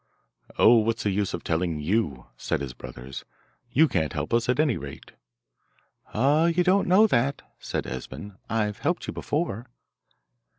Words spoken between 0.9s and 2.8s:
the use of telling you?' said his